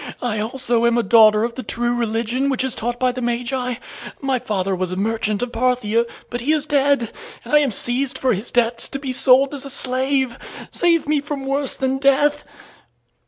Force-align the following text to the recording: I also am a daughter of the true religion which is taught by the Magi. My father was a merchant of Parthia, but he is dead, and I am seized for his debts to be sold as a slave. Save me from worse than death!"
I 0.23 0.39
also 0.39 0.87
am 0.87 0.97
a 0.97 1.03
daughter 1.03 1.43
of 1.43 1.53
the 1.53 1.61
true 1.61 1.93
religion 1.93 2.49
which 2.49 2.63
is 2.63 2.73
taught 2.73 2.99
by 2.99 3.11
the 3.11 3.21
Magi. 3.21 3.75
My 4.19 4.39
father 4.39 4.75
was 4.75 4.91
a 4.91 4.95
merchant 4.95 5.43
of 5.43 5.51
Parthia, 5.51 6.07
but 6.31 6.41
he 6.41 6.53
is 6.53 6.65
dead, 6.65 7.11
and 7.45 7.53
I 7.53 7.59
am 7.59 7.69
seized 7.69 8.17
for 8.17 8.33
his 8.33 8.49
debts 8.49 8.87
to 8.87 8.97
be 8.97 9.13
sold 9.13 9.53
as 9.53 9.63
a 9.63 9.69
slave. 9.69 10.39
Save 10.71 11.07
me 11.07 11.21
from 11.21 11.45
worse 11.45 11.77
than 11.77 11.99
death!" 11.99 12.43